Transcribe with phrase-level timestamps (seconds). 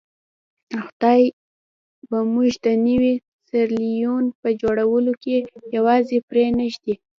[0.85, 1.21] خدای
[2.09, 3.13] به موږ د نوي
[3.47, 5.35] سیریلیون په جوړولو کې
[5.75, 6.93] یوازې پرې نه ږدي.